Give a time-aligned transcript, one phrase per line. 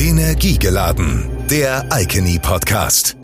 [0.00, 3.18] Energiegeladen, der Icony Podcast.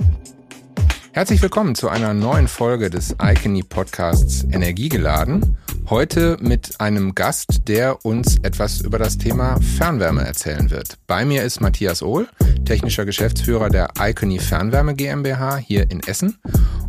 [1.12, 5.56] Herzlich willkommen zu einer neuen Folge des Icony Podcasts Energiegeladen.
[5.88, 10.98] Heute mit einem Gast, der uns etwas über das Thema Fernwärme erzählen wird.
[11.06, 12.28] Bei mir ist Matthias Ohl,
[12.66, 16.36] technischer Geschäftsführer der Icony Fernwärme GmbH hier in Essen.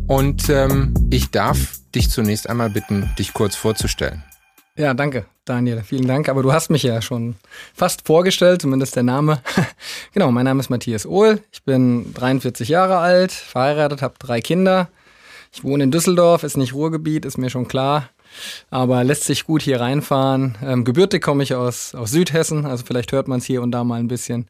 [0.06, 4.22] Und ähm, ich darf dich zunächst einmal bitten, dich kurz vorzustellen.
[4.78, 5.82] Ja, danke, Daniel.
[5.82, 6.28] Vielen Dank.
[6.28, 7.34] Aber du hast mich ja schon
[7.74, 9.42] fast vorgestellt, zumindest der Name.
[10.14, 11.40] genau, mein Name ist Matthias Ohl.
[11.50, 14.88] Ich bin 43 Jahre alt, verheiratet, habe drei Kinder.
[15.52, 18.10] Ich wohne in Düsseldorf, ist nicht Ruhrgebiet, ist mir schon klar.
[18.70, 20.56] Aber lässt sich gut hier reinfahren.
[20.62, 23.82] Ähm, gebürtig komme ich aus, aus Südhessen, also vielleicht hört man es hier und da
[23.82, 24.46] mal ein bisschen.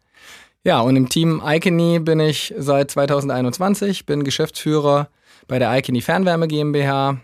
[0.62, 5.08] Ja, und im Team Icony bin ich seit 2021, bin Geschäftsführer
[5.47, 7.19] bei der Icony Fernwärme GmbH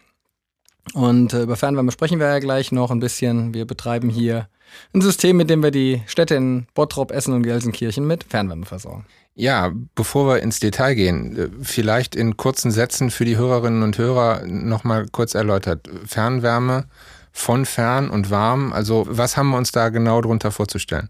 [0.93, 3.55] und äh, über Fernwärme sprechen wir ja gleich noch ein bisschen.
[3.55, 4.49] Wir betreiben hier
[4.93, 9.07] ein System, mit dem wir die Städte in Bottrop, Essen und Gelsenkirchen mit Fernwärme versorgen.
[9.37, 13.99] Ja, bevor wir ins Detail gehen, äh, vielleicht in kurzen Sätzen für die Hörerinnen und
[13.99, 15.89] Hörer nochmal kurz erläutert.
[16.07, 16.85] Fernwärme
[17.33, 21.09] von fern und warm, also was haben wir uns da genau drunter vorzustellen?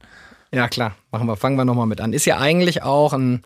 [0.53, 2.15] Ja, klar, machen wir, fangen wir nochmal mit an.
[2.15, 3.43] Ist ja eigentlich auch ein,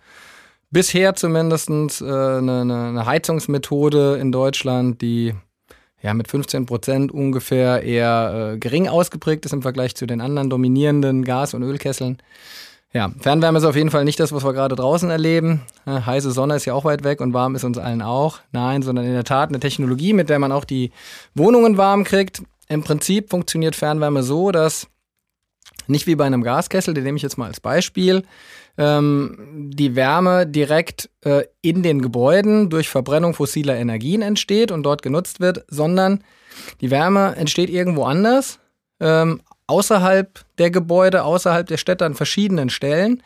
[0.71, 5.35] bisher zumindest äh, eine, eine Heizungsmethode in Deutschland, die
[6.01, 10.51] ja, mit 15 Prozent ungefähr eher äh, gering ausgeprägt ist im Vergleich zu den anderen
[10.51, 12.19] dominierenden Gas- und Ölkesseln.
[12.93, 15.61] Ja, Fernwärme ist auf jeden Fall nicht das, was wir gerade draußen erleben.
[15.85, 18.39] Heiße Sonne ist ja auch weit weg und warm ist uns allen auch.
[18.51, 20.91] Nein, sondern in der Tat eine Technologie, mit der man auch die
[21.35, 22.43] Wohnungen warm kriegt.
[22.67, 24.89] Im Prinzip funktioniert Fernwärme so, dass
[25.87, 28.23] nicht wie bei einem Gaskessel, den nehme ich jetzt mal als Beispiel,
[28.79, 35.03] ähm, die Wärme direkt äh, in den Gebäuden durch Verbrennung fossiler Energien entsteht und dort
[35.03, 36.23] genutzt wird, sondern
[36.81, 38.61] die Wärme entsteht irgendwo anders,
[39.01, 43.23] ähm, außerhalb der Gebäude, außerhalb der Städte an verschiedenen Stellen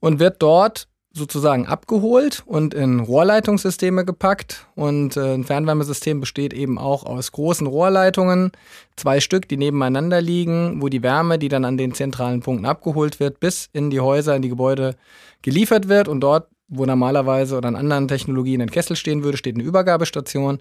[0.00, 4.66] und wird dort sozusagen abgeholt und in Rohrleitungssysteme gepackt.
[4.74, 8.52] Und äh, ein Fernwärmesystem besteht eben auch aus großen Rohrleitungen,
[8.96, 13.18] zwei Stück, die nebeneinander liegen, wo die Wärme, die dann an den zentralen Punkten abgeholt
[13.18, 14.96] wird, bis in die Häuser, in die Gebäude
[15.42, 16.06] geliefert wird.
[16.06, 20.60] Und dort, wo normalerweise oder an anderen Technologien ein Kessel stehen würde, steht eine Übergabestation.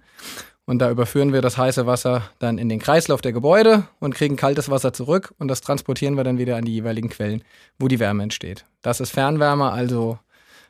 [0.68, 4.36] Und da überführen wir das heiße Wasser dann in den Kreislauf der Gebäude und kriegen
[4.36, 7.44] kaltes Wasser zurück und das transportieren wir dann wieder an die jeweiligen Quellen,
[7.78, 8.66] wo die Wärme entsteht.
[8.82, 10.18] Das ist Fernwärme, also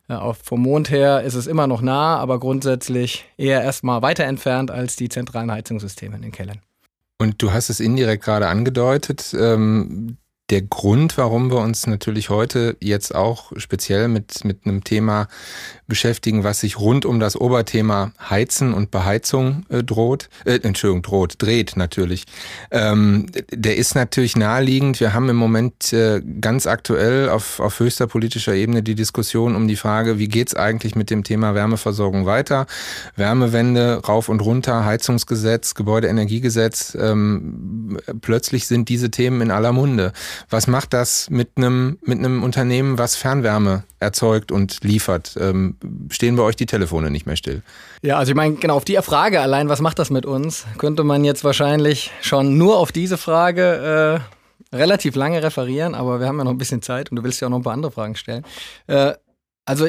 [0.08, 4.72] auf, vom Mond her ist es immer noch nah, aber grundsätzlich eher erstmal weiter entfernt
[4.72, 6.60] als die zentralen Heizungssysteme in den Kellern.
[7.18, 9.36] Und du hast es indirekt gerade angedeutet.
[9.40, 10.18] Ähm,
[10.52, 15.28] der Grund, warum wir uns natürlich heute jetzt auch speziell mit, mit einem Thema
[15.88, 21.36] beschäftigen, was sich rund um das Oberthema Heizen und Beheizung äh, droht, äh, Entschuldigung, droht,
[21.38, 22.26] dreht natürlich.
[22.72, 25.00] Ähm, der ist natürlich naheliegend.
[25.00, 29.68] Wir haben im Moment äh, ganz aktuell auf, auf höchster politischer Ebene die Diskussion um
[29.68, 32.66] die Frage, wie geht's eigentlich mit dem Thema Wärmeversorgung weiter?
[33.16, 36.98] Wärmewende rauf und runter, Heizungsgesetz, Gebäudeenergiegesetz.
[37.00, 40.14] Ähm, plötzlich sind diese Themen in aller Munde.
[40.50, 45.36] Was macht das mit einem mit einem Unternehmen, was Fernwärme erzeugt und liefert?
[45.40, 45.75] Ähm,
[46.10, 47.62] stehen bei euch die Telefone nicht mehr still?
[48.02, 51.04] Ja, also ich meine, genau auf die Frage allein, was macht das mit uns, könnte
[51.04, 54.22] man jetzt wahrscheinlich schon nur auf diese Frage
[54.72, 57.42] äh, relativ lange referieren, aber wir haben ja noch ein bisschen Zeit und du willst
[57.42, 58.44] ja auch noch ein paar andere Fragen stellen.
[58.88, 59.14] Äh,
[59.66, 59.88] also,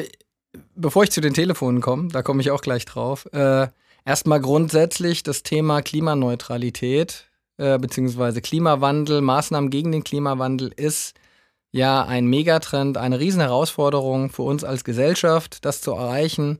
[0.75, 3.27] bevor ich zu den Telefonen komme, da komme ich auch gleich drauf.
[3.31, 3.67] Äh,
[4.05, 7.27] erstmal grundsätzlich das Thema Klimaneutralität
[7.57, 11.15] äh, beziehungsweise Klimawandel, Maßnahmen gegen den Klimawandel ist
[11.71, 16.59] ja ein Megatrend, eine Riesenherausforderung für uns als Gesellschaft, das zu erreichen,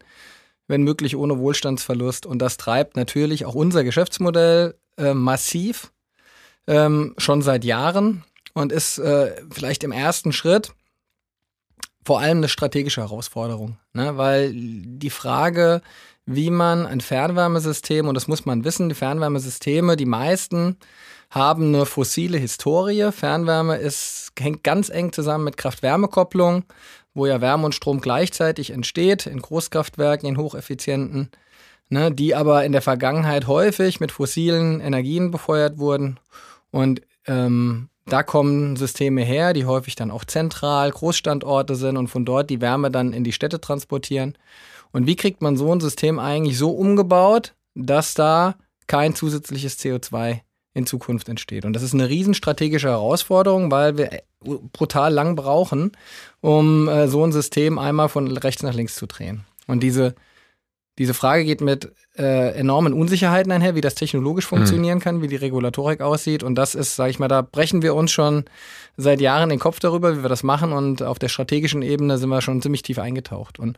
[0.67, 2.25] wenn möglich ohne Wohlstandsverlust.
[2.25, 5.91] Und das treibt natürlich auch unser Geschäftsmodell äh, massiv,
[6.67, 8.23] ähm, schon seit Jahren
[8.53, 10.73] und ist äh, vielleicht im ersten Schritt
[12.03, 14.17] vor allem eine strategische Herausforderung, ne?
[14.17, 15.81] weil die Frage,
[16.25, 20.77] wie man ein Fernwärmesystem, und das muss man wissen, die Fernwärmesysteme, die meisten
[21.29, 23.11] haben eine fossile Historie.
[23.11, 26.63] Fernwärme ist, hängt ganz eng zusammen mit Kraft-Wärme-Kopplung,
[27.13, 31.29] wo ja Wärme und Strom gleichzeitig entsteht, in Großkraftwerken, in hocheffizienten,
[31.89, 36.19] ne, die aber in der Vergangenheit häufig mit fossilen Energien befeuert wurden.
[36.71, 42.23] Und ähm, da kommen Systeme her, die häufig dann auch zentral, Großstandorte sind und von
[42.23, 44.37] dort die Wärme dann in die Städte transportieren.
[44.93, 48.55] Und wie kriegt man so ein System eigentlich so umgebaut, dass da
[48.87, 50.39] kein zusätzliches CO2
[50.77, 51.65] in Zukunft entsteht?
[51.65, 54.21] Und das ist eine riesenstrategische Herausforderung, weil wir
[54.71, 55.91] brutal lang brauchen,
[56.41, 59.45] um äh, so ein System einmal von rechts nach links zu drehen.
[59.67, 60.15] Und diese
[60.99, 64.57] Diese Frage geht mit äh, enormen Unsicherheiten einher, wie das technologisch mhm.
[64.57, 65.03] funktionieren mhm.
[65.03, 66.41] kann, wie die Regulatorik aussieht.
[66.41, 68.45] Und das ist, sage ich mal, da brechen wir uns schon
[68.97, 70.73] seit Jahren den Kopf darüber, wie wir das machen.
[70.73, 73.59] Und auf der strategischen Ebene sind wir schon ziemlich tief eingetaucht.
[73.59, 73.77] Und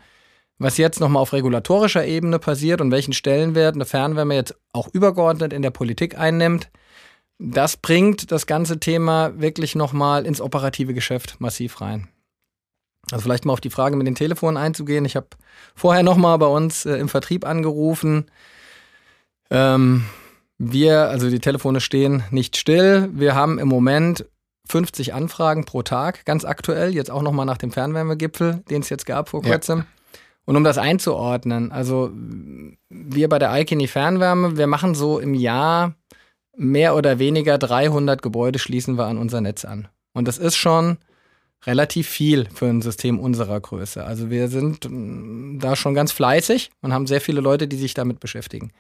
[0.60, 5.52] was jetzt nochmal auf regulatorischer Ebene passiert und welchen Stellenwert eine Fernwärme jetzt auch übergeordnet
[5.52, 6.70] in der Politik einnimmt,
[7.40, 12.10] das bringt das ganze Thema wirklich nochmal ins operative Geschäft massiv rein.
[13.12, 15.06] Also vielleicht mal auf die Frage mit den Telefonen einzugehen.
[15.06, 15.28] Ich habe
[15.74, 18.26] vorher nochmal bei uns äh, im Vertrieb angerufen.
[19.50, 20.06] Ähm,
[20.58, 23.10] wir, also die Telefone stehen nicht still.
[23.14, 24.26] Wir haben im Moment
[24.68, 29.06] 50 Anfragen pro Tag, ganz aktuell, jetzt auch nochmal nach dem Fernwärmegipfel, den es jetzt
[29.06, 29.80] gab vor kurzem.
[29.80, 29.86] Ja.
[30.46, 32.12] Und um das einzuordnen, also
[32.90, 35.96] wir bei der Alkini Fernwärme, wir machen so im Jahr
[36.60, 39.88] mehr oder weniger 300 Gebäude schließen wir an unser Netz an.
[40.14, 40.98] Und das ist schon
[41.66, 44.04] relativ viel für ein System unserer Größe.
[44.04, 47.94] Also wir sind mm, da schon ganz fleißig und haben sehr viele Leute, die sich
[47.94, 48.72] damit beschäftigen.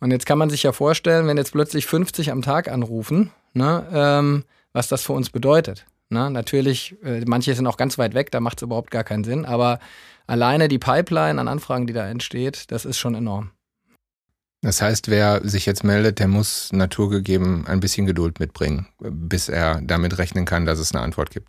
[0.00, 3.86] Und jetzt kann man sich ja vorstellen, wenn jetzt plötzlich 50 am Tag anrufen, ne,
[3.92, 5.86] ähm, was das für uns bedeutet.
[6.10, 6.30] Ne?
[6.30, 9.44] Natürlich, äh, manche sind auch ganz weit weg, da macht es überhaupt gar keinen Sinn,
[9.44, 9.80] aber
[10.26, 13.50] alleine die Pipeline an Anfragen, die da entsteht, das ist schon enorm.
[14.60, 19.80] Das heißt, wer sich jetzt meldet, der muss naturgegeben ein bisschen Geduld mitbringen, bis er
[19.82, 21.48] damit rechnen kann, dass es eine Antwort gibt.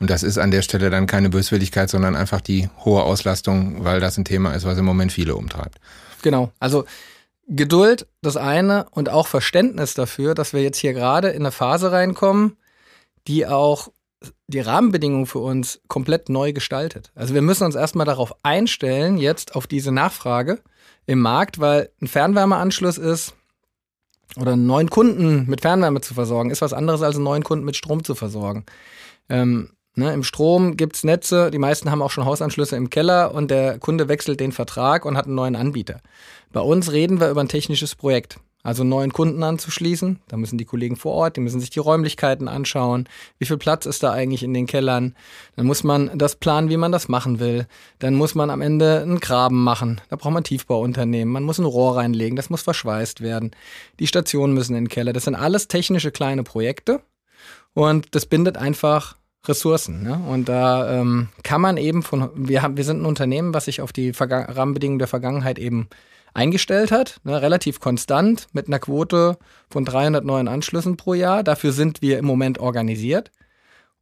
[0.00, 4.00] Und das ist an der Stelle dann keine Böswilligkeit, sondern einfach die hohe Auslastung, weil
[4.00, 5.78] das ein Thema ist, was im Moment viele umtreibt.
[6.22, 6.50] Genau.
[6.58, 6.86] Also
[7.46, 11.92] Geduld, das eine, und auch Verständnis dafür, dass wir jetzt hier gerade in eine Phase
[11.92, 12.56] reinkommen,
[13.28, 13.88] die auch
[14.48, 17.12] die Rahmenbedingungen für uns komplett neu gestaltet.
[17.14, 20.60] Also wir müssen uns erstmal darauf einstellen, jetzt auf diese Nachfrage
[21.06, 23.34] im Markt, weil ein Fernwärmeanschluss ist
[24.36, 27.64] oder einen neuen Kunden mit Fernwärme zu versorgen, ist was anderes als einen neuen Kunden
[27.64, 28.64] mit Strom zu versorgen.
[29.28, 33.50] Ähm, ne, Im Strom gibt's Netze, die meisten haben auch schon Hausanschlüsse im Keller und
[33.50, 36.00] der Kunde wechselt den Vertrag und hat einen neuen Anbieter.
[36.52, 40.18] Bei uns reden wir über ein technisches Projekt also neuen Kunden anzuschließen.
[40.26, 43.08] Da müssen die Kollegen vor Ort, die müssen sich die Räumlichkeiten anschauen.
[43.38, 45.14] Wie viel Platz ist da eigentlich in den Kellern?
[45.54, 47.68] Dann muss man das planen, wie man das machen will.
[48.00, 50.00] Dann muss man am Ende einen Graben machen.
[50.08, 51.32] Da braucht man Tiefbauunternehmen.
[51.32, 52.34] Man muss ein Rohr reinlegen.
[52.34, 53.52] Das muss verschweißt werden.
[54.00, 55.12] Die Stationen müssen in den Keller.
[55.12, 57.02] Das sind alles technische kleine Projekte.
[57.72, 60.02] Und das bindet einfach Ressourcen.
[60.02, 60.20] Ne?
[60.28, 63.80] Und da ähm, kann man eben von, wir haben, wir sind ein Unternehmen, was sich
[63.80, 65.88] auf die Verga Rahmenbedingungen der Vergangenheit eben
[66.36, 69.38] eingestellt hat, ne, relativ konstant mit einer Quote
[69.70, 71.42] von 300 neuen Anschlüssen pro Jahr.
[71.42, 73.30] Dafür sind wir im Moment organisiert.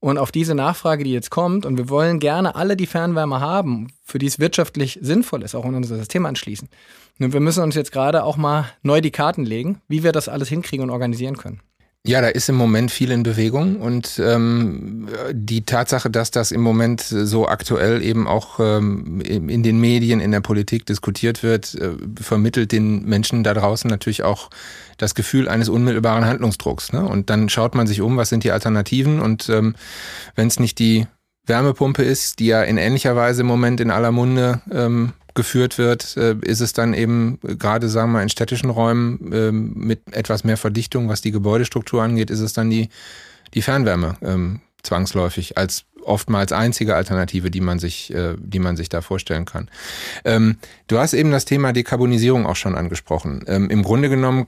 [0.01, 3.89] Und auf diese Nachfrage, die jetzt kommt, und wir wollen gerne alle die Fernwärme haben,
[4.03, 6.69] für die es wirtschaftlich sinnvoll ist, auch in unser System anschließen.
[7.21, 10.29] Und wir müssen uns jetzt gerade auch mal neu die Karten legen, wie wir das
[10.29, 11.63] alles hinkriegen und organisieren können.
[12.07, 16.61] Ja, da ist im Moment viel in Bewegung und ähm, die Tatsache, dass das im
[16.61, 21.93] Moment so aktuell eben auch ähm, in den Medien, in der Politik diskutiert wird, äh,
[22.21, 24.51] vermittelt den Menschen da draußen natürlich auch
[24.99, 26.93] das Gefühl eines unmittelbaren Handlungsdrucks.
[26.93, 27.03] Ne?
[27.07, 29.75] Und dann schaut man sich um, was sind die Alternativen und ähm,
[30.35, 31.07] wenn es nicht die
[31.47, 36.17] Wärmepumpe ist, die ja in ähnlicher Weise im Moment in aller Munde ähm, geführt wird,
[36.17, 40.57] äh, ist es dann eben gerade, sagen wir in städtischen Räumen äh, mit etwas mehr
[40.57, 42.89] Verdichtung, was die Gebäudestruktur angeht, ist es dann die,
[43.55, 48.89] die Fernwärme ähm, zwangsläufig als oftmals einzige Alternative, die man sich, äh, die man sich
[48.89, 49.71] da vorstellen kann.
[50.25, 53.45] Ähm, du hast eben das Thema Dekarbonisierung auch schon angesprochen.
[53.47, 54.47] Ähm, Im Grunde genommen,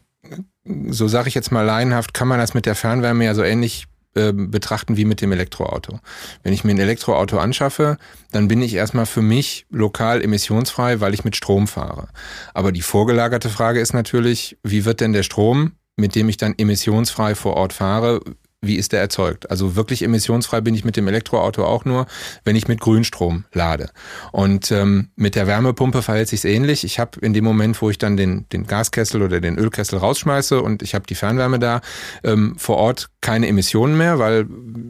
[0.88, 3.86] so sage ich jetzt mal laienhaft, kann man das mit der Fernwärme ja so ähnlich
[4.16, 6.00] ähm, betrachten wie mit dem Elektroauto.
[6.42, 7.98] Wenn ich mir ein Elektroauto anschaffe,
[8.32, 12.08] dann bin ich erstmal für mich lokal emissionsfrei, weil ich mit Strom fahre.
[12.54, 16.54] Aber die vorgelagerte Frage ist natürlich, wie wird denn der Strom, mit dem ich dann
[16.56, 18.20] emissionsfrei vor Ort fahre,
[18.66, 19.50] wie ist der erzeugt.
[19.50, 22.06] Also wirklich emissionsfrei bin ich mit dem Elektroauto auch nur,
[22.44, 23.90] wenn ich mit Grünstrom lade.
[24.32, 26.84] Und ähm, mit der Wärmepumpe verhält sich ähnlich.
[26.84, 30.60] Ich habe in dem Moment, wo ich dann den, den Gaskessel oder den Ölkessel rausschmeiße
[30.60, 31.80] und ich habe die Fernwärme da,
[32.24, 34.46] ähm, vor Ort keine Emissionen mehr, weil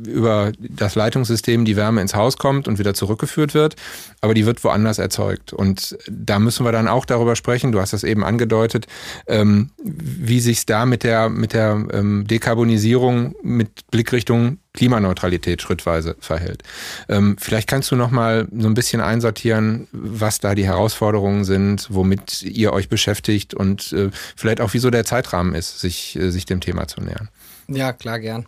[0.07, 3.77] über das Leitungssystem die Wärme ins Haus kommt und wieder zurückgeführt wird,
[4.21, 5.55] aber die wird woanders erzeugt.
[5.55, 8.87] Und da müssen wir dann auch darüber sprechen, du hast das eben angedeutet,
[9.27, 16.63] ähm, wie sich da mit der, mit der ähm, Dekarbonisierung mit Blickrichtung Klimaneutralität schrittweise verhält.
[17.09, 21.89] Ähm, vielleicht kannst du noch mal so ein bisschen einsortieren, was da die Herausforderungen sind,
[21.91, 26.45] womit ihr euch beschäftigt und äh, vielleicht auch, wieso der Zeitrahmen ist, sich, äh, sich
[26.45, 27.29] dem Thema zu nähern.
[27.69, 28.47] Ja, klar, gern.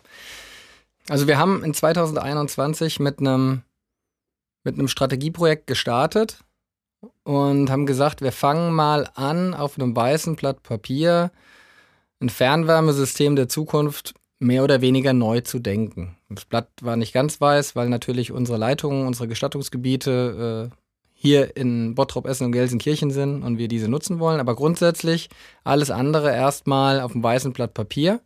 [1.09, 3.63] Also wir haben in 2021 mit einem
[4.65, 6.41] mit einem Strategieprojekt gestartet
[7.25, 11.31] und haben gesagt, wir fangen mal an, auf einem weißen Blatt Papier
[12.21, 16.17] ein Fernwärmesystem der Zukunft mehr oder weniger neu zu denken.
[16.29, 20.77] Das Blatt war nicht ganz weiß, weil natürlich unsere Leitungen, unsere Gestattungsgebiete äh,
[21.21, 24.39] hier in Bottrop, Essen und Gelsenkirchen sind und wir diese nutzen wollen.
[24.39, 25.29] Aber grundsätzlich
[25.65, 28.21] alles andere erstmal auf dem weißen Blatt Papier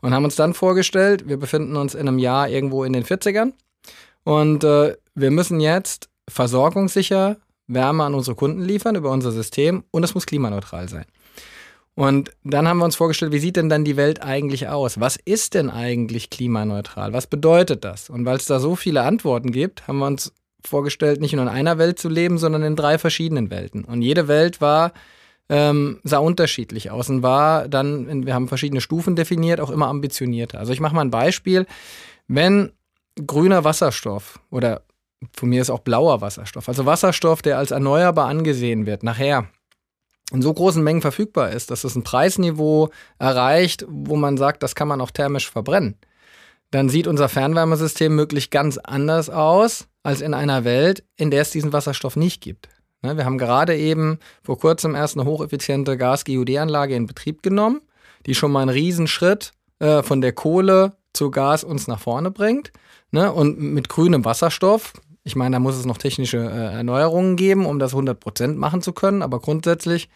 [0.00, 3.52] und haben uns dann vorgestellt, wir befinden uns in einem Jahr irgendwo in den 40ern
[4.22, 10.04] und äh, wir müssen jetzt versorgungssicher Wärme an unsere Kunden liefern über unser System und
[10.04, 11.06] es muss klimaneutral sein.
[11.96, 15.00] Und dann haben wir uns vorgestellt, wie sieht denn dann die Welt eigentlich aus?
[15.00, 17.14] Was ist denn eigentlich klimaneutral?
[17.14, 18.10] Was bedeutet das?
[18.10, 21.48] Und weil es da so viele Antworten gibt, haben wir uns vorgestellt, nicht nur in
[21.48, 23.82] einer Welt zu leben, sondern in drei verschiedenen Welten.
[23.84, 24.92] Und jede Welt war
[25.48, 30.58] ähm, sah unterschiedlich aus und war dann, wir haben verschiedene Stufen definiert, auch immer ambitionierter.
[30.58, 31.66] Also ich mache mal ein Beispiel.
[32.28, 32.72] Wenn
[33.26, 34.82] grüner Wasserstoff oder
[35.32, 39.48] von mir ist auch blauer Wasserstoff, also Wasserstoff, der als erneuerbar angesehen wird, nachher
[40.32, 44.74] in so großen Mengen verfügbar ist, dass es ein Preisniveau erreicht, wo man sagt, das
[44.74, 45.96] kann man auch thermisch verbrennen,
[46.70, 51.50] dann sieht unser Fernwärmesystem möglich ganz anders aus als in einer Welt, in der es
[51.50, 52.68] diesen Wasserstoff nicht gibt.
[53.02, 57.82] Ne, wir haben gerade eben vor kurzem erst eine hocheffiziente Gas-GUD-Anlage in Betrieb genommen,
[58.26, 62.72] die schon mal einen Riesenschritt äh, von der Kohle zu Gas uns nach vorne bringt.
[63.10, 63.32] Ne?
[63.32, 64.92] Und mit grünem Wasserstoff,
[65.26, 68.92] ich meine, da muss es noch technische äh, Erneuerungen geben, um das 100% machen zu
[68.92, 70.08] können, aber grundsätzlich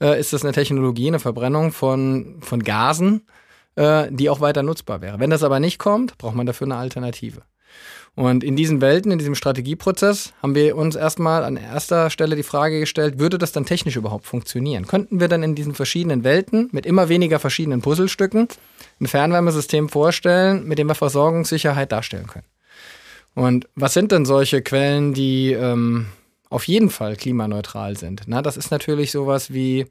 [0.00, 3.22] äh, ist das eine Technologie, eine Verbrennung von, von Gasen,
[3.76, 5.20] äh, die auch weiter nutzbar wäre.
[5.20, 7.42] Wenn das aber nicht kommt, braucht man dafür eine Alternative.
[8.16, 12.42] Und in diesen Welten, in diesem Strategieprozess, haben wir uns erstmal an erster Stelle die
[12.42, 14.88] Frage gestellt, würde das dann technisch überhaupt funktionieren?
[14.88, 18.48] Könnten wir dann in diesen verschiedenen Welten mit immer weniger verschiedenen Puzzlestücken
[19.00, 22.57] ein Fernwärmesystem vorstellen, mit dem wir Versorgungssicherheit darstellen können?
[23.34, 26.06] Und was sind denn solche Quellen, die ähm,
[26.50, 28.22] auf jeden Fall klimaneutral sind?
[28.26, 29.86] Na, das ist natürlich sowas wie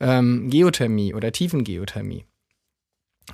[0.00, 2.24] ähm, Geothermie oder Tiefengeothermie.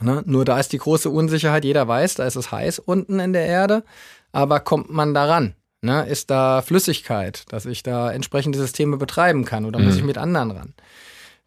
[0.00, 0.22] Ne?
[0.24, 3.46] Nur da ist die große Unsicherheit, jeder weiß, da ist es heiß unten in der
[3.46, 3.84] Erde,
[4.32, 5.54] aber kommt man daran?
[5.82, 6.06] Ne?
[6.06, 9.86] Ist da Flüssigkeit, dass ich da entsprechende Systeme betreiben kann oder mhm.
[9.86, 10.74] muss ich mit anderen ran?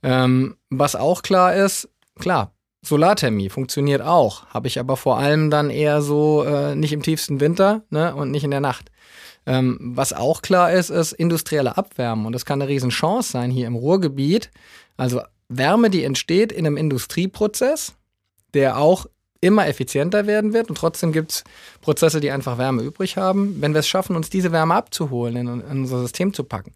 [0.04, 2.52] Ähm, was auch klar ist, klar,
[2.86, 7.40] Solarthermie funktioniert auch, habe ich aber vor allem dann eher so äh, nicht im tiefsten
[7.40, 8.92] Winter ne, und nicht in der Nacht.
[9.46, 13.68] Ähm, was auch klar ist, ist industrielle Abwärme und das kann eine Riesenchance sein hier
[13.68, 14.52] im Ruhrgebiet.
[14.98, 17.94] Also Wärme, die entsteht in einem Industrieprozess,
[18.54, 19.06] der auch
[19.42, 21.44] immer effizienter werden wird und trotzdem gibt es
[21.82, 23.62] Prozesse, die einfach Wärme übrig haben.
[23.62, 26.74] Wenn wir es schaffen, uns diese Wärme abzuholen, in, in unser System zu packen,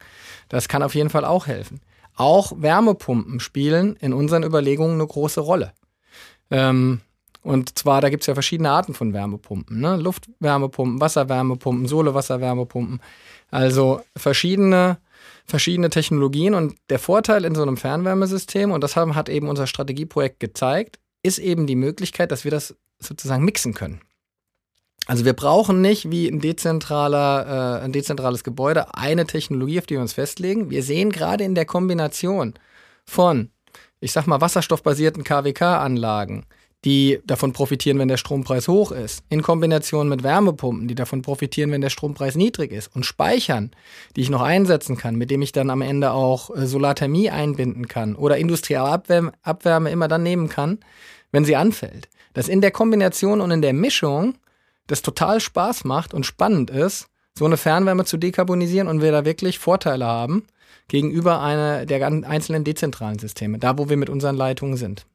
[0.50, 1.82] das kann auf jeden Fall auch helfen.
[2.16, 5.74] Auch Wärmepumpen spielen in unseren Überlegungen eine große Rolle.
[6.52, 7.02] Ähm,
[7.42, 9.80] und zwar, da gibt es ja verschiedene Arten von Wärmepumpen.
[9.80, 9.96] Ne?
[9.98, 13.02] Luftwärmepumpen, Wasserwärmepumpen, Sohlewasserwärmepumpen.
[13.50, 14.98] Also verschiedene,
[15.46, 16.54] verschiedene Technologien.
[16.54, 21.00] Und der Vorteil in so einem Fernwärmesystem, und das haben, hat eben unser Strategieprojekt gezeigt,
[21.24, 24.02] ist eben die Möglichkeit, dass wir das sozusagen mixen können.
[25.08, 29.96] Also wir brauchen nicht wie ein dezentraler, äh, ein dezentrales Gebäude eine Technologie, auf die
[29.96, 30.70] wir uns festlegen.
[30.70, 32.54] Wir sehen gerade in der Kombination
[33.06, 33.50] von,
[34.00, 36.46] ich sag mal, wasserstoffbasierten KWK-Anlagen,
[36.86, 41.72] die davon profitieren, wenn der Strompreis hoch ist, in Kombination mit Wärmepumpen, die davon profitieren,
[41.72, 43.72] wenn der Strompreis niedrig ist, und Speichern,
[44.16, 47.88] die ich noch einsetzen kann, mit dem ich dann am Ende auch äh, Solarthermie einbinden
[47.88, 50.80] kann oder industrielle Abwärme, Abwärme immer dann nehmen kann,
[51.32, 52.08] wenn sie anfällt.
[52.34, 54.36] Dass in der Kombination und in der Mischung
[54.88, 59.26] das total Spaß macht und spannend ist, so eine Fernwärme zu dekarbonisieren und wir da
[59.26, 60.46] wirklich Vorteile haben
[60.88, 65.06] gegenüber einer der einzelnen dezentralen Systeme, da wo wir mit unseren Leitungen sind.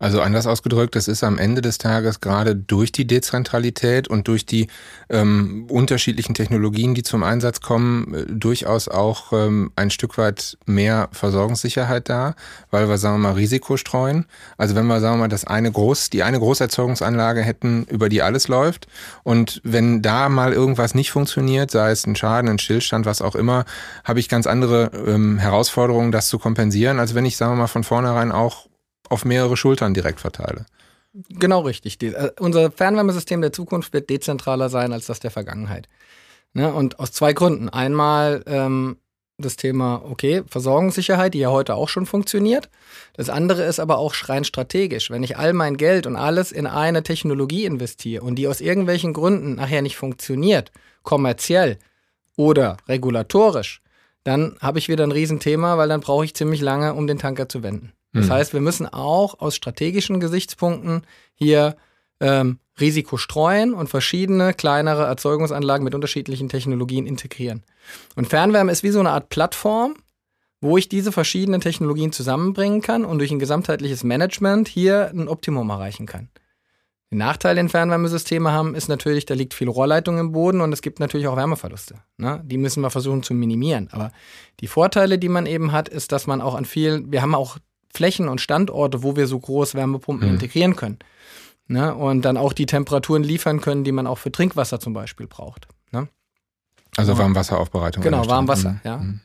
[0.00, 4.46] Also anders ausgedrückt, das ist am Ende des Tages gerade durch die Dezentralität und durch
[4.46, 4.68] die
[5.10, 11.08] ähm, unterschiedlichen Technologien, die zum Einsatz kommen, äh, durchaus auch ähm, ein Stück weit mehr
[11.10, 12.36] Versorgungssicherheit da,
[12.70, 14.26] weil wir, sagen wir mal, Risiko streuen.
[14.56, 18.22] Also wenn wir, sagen wir mal, das eine Groß, die eine Großerzeugungsanlage hätten, über die
[18.22, 18.86] alles läuft
[19.24, 23.34] und wenn da mal irgendwas nicht funktioniert, sei es ein Schaden, ein Stillstand, was auch
[23.34, 23.64] immer,
[24.04, 27.66] habe ich ganz andere ähm, Herausforderungen, das zu kompensieren, als wenn ich, sagen wir mal,
[27.66, 28.68] von vornherein auch
[29.08, 30.66] auf mehrere Schultern direkt verteile.
[31.12, 31.98] Genau richtig.
[31.98, 35.88] Die, äh, unser Fernwärmesystem der Zukunft wird dezentraler sein als das der Vergangenheit.
[36.52, 36.72] Ne?
[36.72, 37.68] Und aus zwei Gründen.
[37.68, 38.98] Einmal ähm,
[39.38, 42.68] das Thema, okay, Versorgungssicherheit, die ja heute auch schon funktioniert.
[43.14, 45.10] Das andere ist aber auch rein strategisch.
[45.10, 49.12] Wenn ich all mein Geld und alles in eine Technologie investiere und die aus irgendwelchen
[49.12, 50.72] Gründen nachher nicht funktioniert,
[51.04, 51.78] kommerziell
[52.36, 53.80] oder regulatorisch,
[54.24, 57.48] dann habe ich wieder ein Riesenthema, weil dann brauche ich ziemlich lange, um den Tanker
[57.48, 57.92] zu wenden.
[58.12, 58.32] Das mhm.
[58.32, 61.02] heißt, wir müssen auch aus strategischen Gesichtspunkten
[61.34, 61.76] hier
[62.20, 67.64] ähm, Risiko streuen und verschiedene kleinere Erzeugungsanlagen mit unterschiedlichen Technologien integrieren.
[68.16, 69.96] Und Fernwärme ist wie so eine Art Plattform,
[70.60, 75.70] wo ich diese verschiedenen Technologien zusammenbringen kann und durch ein gesamtheitliches Management hier ein Optimum
[75.70, 76.28] erreichen kann.
[77.10, 80.82] Den Nachteil, den Fernwärmesysteme haben, ist natürlich, da liegt viel Rohrleitung im Boden und es
[80.82, 81.94] gibt natürlich auch Wärmeverluste.
[82.18, 82.42] Ne?
[82.44, 83.88] Die müssen wir versuchen zu minimieren.
[83.92, 84.12] Aber
[84.60, 87.56] die Vorteile, die man eben hat, ist, dass man auch an vielen, wir haben auch
[87.92, 90.34] Flächen und Standorte, wo wir so groß Wärmepumpen mhm.
[90.34, 90.98] integrieren können.
[91.66, 91.94] Ne?
[91.94, 95.68] Und dann auch die Temperaturen liefern können, die man auch für Trinkwasser zum Beispiel braucht.
[95.92, 96.08] Ne?
[96.96, 98.02] Also Warmwasseraufbereitung.
[98.02, 98.80] Genau, Warmwasser, mhm.
[98.84, 98.96] ja.
[98.96, 99.20] Mhm.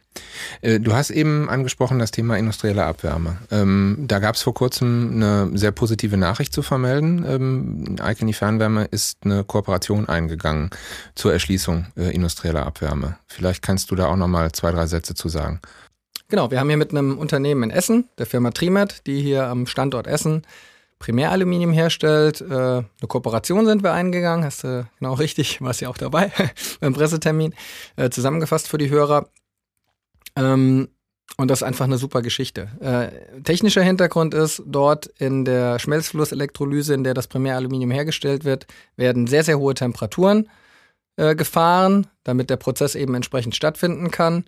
[0.61, 3.37] Äh, du hast eben angesprochen das Thema industrielle Abwärme.
[3.51, 7.25] Ähm, da gab es vor kurzem eine sehr positive Nachricht zu vermelden.
[7.27, 10.69] Ähm, Icony Fernwärme ist eine Kooperation eingegangen
[11.15, 13.17] zur Erschließung äh, industrieller Abwärme.
[13.27, 15.59] Vielleicht kannst du da auch noch mal zwei, drei Sätze zu sagen.
[16.29, 19.67] Genau, wir haben hier mit einem Unternehmen in Essen, der Firma Trimet, die hier am
[19.67, 20.43] Standort Essen
[21.03, 22.39] Primäraluminium herstellt.
[22.39, 26.31] Äh, eine Kooperation sind wir eingegangen, hast du genau richtig, warst ja auch dabei
[26.79, 27.53] beim Pressetermin,
[27.97, 29.27] äh, zusammengefasst für die Hörer.
[30.37, 30.87] Ähm,
[31.35, 32.69] und das ist einfach eine super Geschichte.
[32.79, 39.27] Äh, technischer Hintergrund ist, dort in der Schmelzflusselektrolyse, in der das Primäraluminium hergestellt wird, werden
[39.27, 40.47] sehr, sehr hohe Temperaturen
[41.15, 44.45] äh, gefahren, damit der Prozess eben entsprechend stattfinden kann.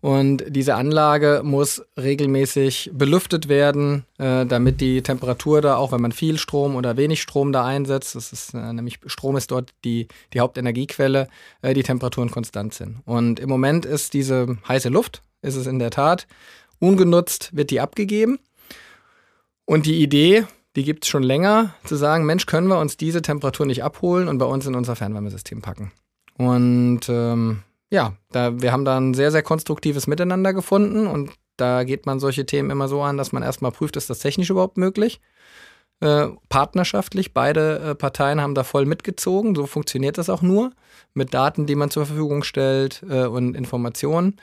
[0.00, 6.12] Und diese Anlage muss regelmäßig belüftet werden, äh, damit die Temperatur da, auch wenn man
[6.12, 10.08] viel Strom oder wenig Strom da einsetzt, das ist äh, nämlich Strom ist dort die,
[10.32, 11.28] die Hauptenergiequelle,
[11.62, 12.98] äh, die Temperaturen konstant sind.
[13.04, 16.26] Und im Moment ist diese heiße Luft, ist es in der Tat,
[16.78, 18.38] ungenutzt wird die abgegeben.
[19.64, 20.44] Und die Idee,
[20.76, 24.28] die gibt es schon länger, zu sagen, Mensch, können wir uns diese Temperatur nicht abholen
[24.28, 25.90] und bei uns in unser Fernwärmesystem packen.
[26.38, 31.84] Und ähm, ja, da, wir haben da ein sehr, sehr konstruktives Miteinander gefunden und da
[31.84, 34.76] geht man solche Themen immer so an, dass man erstmal prüft, ist das technisch überhaupt
[34.76, 35.20] möglich?
[36.00, 40.72] Äh, partnerschaftlich, beide äh, Parteien haben da voll mitgezogen, so funktioniert das auch nur,
[41.14, 44.36] mit Daten, die man zur Verfügung stellt äh, und Informationen.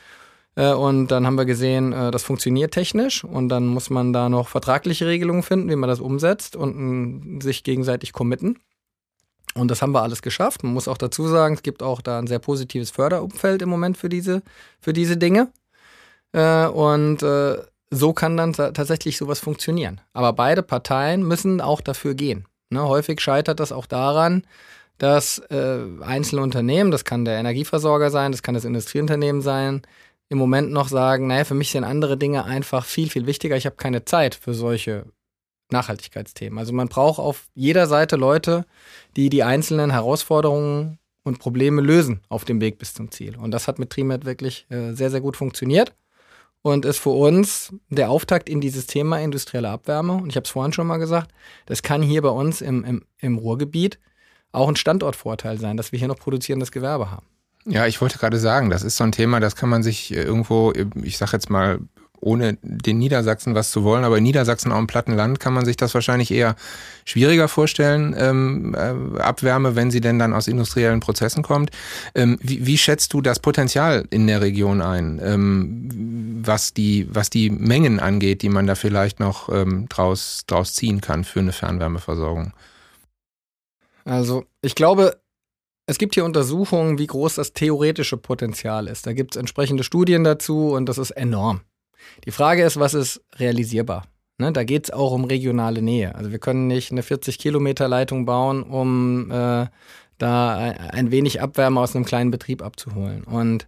[0.55, 4.29] Äh, und dann haben wir gesehen, äh, das funktioniert technisch und dann muss man da
[4.29, 8.57] noch vertragliche Regelungen finden, wie man das umsetzt und sich gegenseitig committen.
[9.55, 10.63] Und das haben wir alles geschafft.
[10.63, 13.98] Man muss auch dazu sagen, es gibt auch da ein sehr positives Förderumfeld im Moment
[13.98, 14.41] für diese,
[14.79, 15.50] für diese Dinge.
[16.31, 17.57] Äh, und äh,
[17.91, 20.01] so kann dann tatsächlich sowas funktionieren.
[20.13, 22.45] Aber beide Parteien müssen auch dafür gehen.
[22.69, 22.81] Ne?
[22.88, 24.43] Häufig scheitert das auch daran,
[24.98, 29.82] dass äh, einzelne Unternehmen, das kann der Energieversorger sein, das kann das Industrieunternehmen sein,
[30.30, 33.56] im Moment noch sagen, naja, für mich sind andere Dinge einfach viel, viel wichtiger.
[33.56, 35.06] Ich habe keine Zeit für solche
[35.71, 36.60] Nachhaltigkeitsthemen.
[36.60, 38.65] Also man braucht auf jeder Seite Leute,
[39.15, 43.38] die die einzelnen Herausforderungen und Probleme lösen auf dem Weg bis zum Ziel.
[43.38, 45.93] Und das hat mit Trimet wirklich äh, sehr, sehr gut funktioniert
[46.62, 50.13] und ist für uns der Auftakt in dieses Thema industrielle Abwärme.
[50.13, 51.32] Und ich habe es vorhin schon mal gesagt,
[51.65, 53.99] das kann hier bei uns im, im, im Ruhrgebiet
[54.52, 57.26] auch ein Standortvorteil sein, dass wir hier noch produzierendes Gewerbe haben.
[57.65, 60.73] Ja, ich wollte gerade sagen, das ist so ein Thema, das kann man sich irgendwo,
[61.02, 61.80] ich sag jetzt mal,
[62.23, 65.65] ohne den Niedersachsen was zu wollen, aber in Niedersachsen auch im platten Land kann man
[65.65, 66.55] sich das wahrscheinlich eher
[67.05, 71.71] schwieriger vorstellen, ähm, äh, Abwärme, wenn sie denn dann aus industriellen Prozessen kommt.
[72.15, 77.29] Ähm, wie, wie, schätzt du das Potenzial in der Region ein, ähm, was, die, was
[77.29, 81.51] die Mengen angeht, die man da vielleicht noch ähm, draus, draus ziehen kann für eine
[81.51, 82.53] Fernwärmeversorgung?
[84.05, 85.17] Also ich glaube,
[85.86, 89.05] es gibt hier Untersuchungen, wie groß das theoretische Potenzial ist.
[89.05, 91.62] Da gibt es entsprechende Studien dazu und das ist enorm.
[92.26, 94.06] Die Frage ist, was ist realisierbar?
[94.39, 96.16] Ne, da geht es auch um regionale Nähe.
[96.16, 99.68] Also wir können nicht eine 40 Kilometer Leitung bauen, um äh,
[100.18, 103.24] da ein wenig Abwärme aus einem kleinen Betrieb abzuholen.
[103.24, 103.68] Und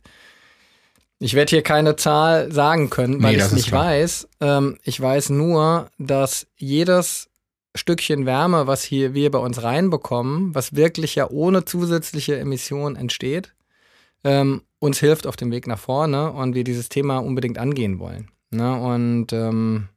[1.19, 3.85] ich werde hier keine Zahl sagen können, weil nee, ich es nicht klar.
[3.85, 4.27] weiß.
[4.41, 7.29] Ähm, ich weiß nur, dass jedes
[7.73, 13.54] Stückchen Wärme, was hier wir bei uns reinbekommen, was wirklich ja ohne zusätzliche Emissionen entsteht,
[14.25, 18.29] ähm, uns hilft auf dem Weg nach vorne und wir dieses Thema unbedingt angehen wollen.
[18.49, 18.75] Ne?
[18.75, 19.89] Und ähm,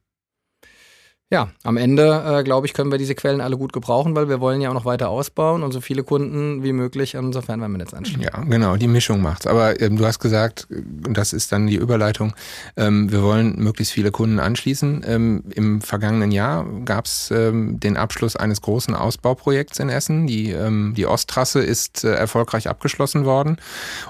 [1.31, 4.39] ja, am Ende, äh, glaube ich, können wir diese Quellen alle gut gebrauchen, weil wir
[4.39, 7.93] wollen ja auch noch weiter ausbauen und so viele Kunden wie möglich an unser Fernwärmenetz
[7.93, 8.23] anschließen.
[8.23, 9.45] Ja, genau, die Mischung macht's.
[9.45, 12.33] Aber ähm, du hast gesagt, das ist dann die Überleitung,
[12.77, 15.05] ähm, wir wollen möglichst viele Kunden anschließen.
[15.05, 20.25] Ähm, Im vergangenen Jahr gab's ähm, den Abschluss eines großen Ausbauprojekts in Essen.
[20.25, 23.57] Die, ähm, die Osttrasse ist äh, erfolgreich abgeschlossen worden.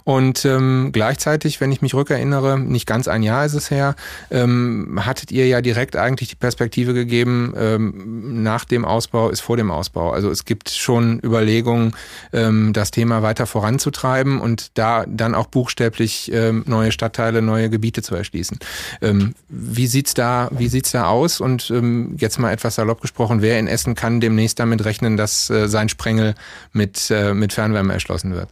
[0.05, 3.95] Und ähm, gleichzeitig, wenn ich mich rückerinnere, nicht ganz ein Jahr ist es her,
[4.31, 9.57] hattet ihr ja direkt eigentlich die Perspektive gegeben, gegeben, ähm, nach dem Ausbau ist vor
[9.57, 10.11] dem Ausbau.
[10.11, 11.95] Also es gibt schon Überlegungen,
[12.31, 18.03] ähm, das Thema weiter voranzutreiben und da dann auch buchstäblich ähm, neue Stadtteile, neue Gebiete
[18.03, 18.59] zu erschließen.
[19.01, 21.41] Ähm, wie sieht's da, wie sieht's da aus?
[21.41, 25.49] Und ähm, jetzt mal etwas salopp gesprochen, wer in Essen kann demnächst damit rechnen, dass
[25.49, 26.35] äh, sein Sprengel
[26.71, 28.49] mit, äh, mit Fernwärme erschlossen wird?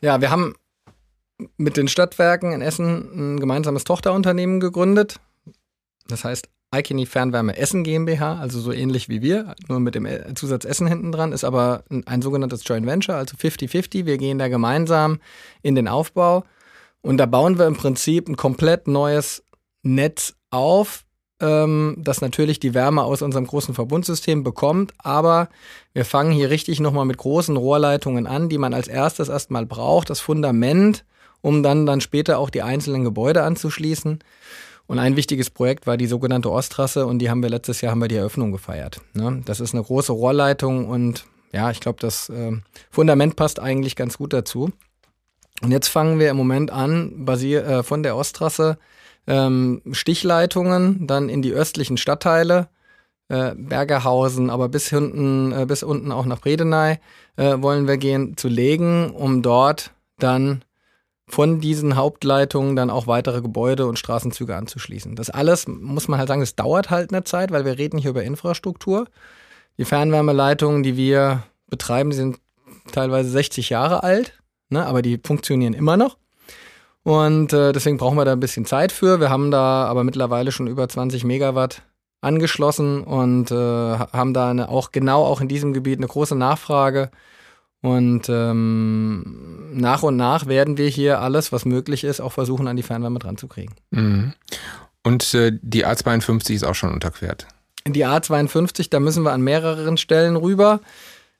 [0.00, 0.54] Ja, wir haben
[1.56, 5.20] mit den Stadtwerken in Essen ein gemeinsames Tochterunternehmen gegründet.
[6.08, 10.66] Das heißt Icony Fernwärme Essen GmbH, also so ähnlich wie wir, nur mit dem Zusatz
[10.66, 14.04] Essen hinten dran, ist aber ein, ein sogenanntes Joint Venture, also 50-50.
[14.04, 15.18] Wir gehen da gemeinsam
[15.62, 16.44] in den Aufbau
[17.00, 19.42] und da bauen wir im Prinzip ein komplett neues
[19.82, 21.04] Netz auf,
[21.40, 25.48] ähm, das natürlich die Wärme aus unserem großen Verbundsystem bekommt, aber
[25.94, 30.10] wir fangen hier richtig nochmal mit großen Rohrleitungen an, die man als erstes erstmal braucht,
[30.10, 31.06] das Fundament,
[31.40, 34.18] um dann, dann später auch die einzelnen Gebäude anzuschließen.
[34.88, 38.00] Und ein wichtiges Projekt war die sogenannte Osttrasse und die haben wir letztes Jahr haben
[38.00, 39.02] wir die Eröffnung gefeiert.
[39.12, 39.42] Ne?
[39.44, 42.52] Das ist eine große Rohrleitung und ja, ich glaube, das äh,
[42.90, 44.70] Fundament passt eigentlich ganz gut dazu.
[45.60, 48.78] Und jetzt fangen wir im Moment an, basier äh, von der Osttrasse
[49.26, 52.68] ähm, Stichleitungen dann in die östlichen Stadtteile,
[53.28, 56.98] äh, Bergerhausen, aber bis hinten, äh, bis unten auch nach Bredeney
[57.36, 60.64] äh, wollen wir gehen, zu legen, um dort dann
[61.28, 65.14] von diesen Hauptleitungen dann auch weitere Gebäude und Straßenzüge anzuschließen.
[65.14, 68.10] Das alles, muss man halt sagen, das dauert halt eine Zeit, weil wir reden hier
[68.10, 69.06] über Infrastruktur.
[69.76, 72.38] Die Fernwärmeleitungen, die wir betreiben, sind
[72.92, 74.38] teilweise 60 Jahre alt,
[74.70, 76.16] ne, aber die funktionieren immer noch.
[77.02, 79.20] Und äh, deswegen brauchen wir da ein bisschen Zeit für.
[79.20, 81.82] Wir haben da aber mittlerweile schon über 20 Megawatt
[82.20, 87.10] angeschlossen und äh, haben da eine, auch genau auch in diesem Gebiet eine große Nachfrage
[87.80, 92.76] und ähm, nach und nach werden wir hier alles, was möglich ist, auch versuchen, an
[92.76, 93.74] die Fernwärme dran zu kriegen.
[93.90, 94.32] Mhm.
[95.04, 97.46] Und äh, die A52 ist auch schon unterquert.
[97.86, 100.80] Die A52, da müssen wir an mehreren Stellen rüber.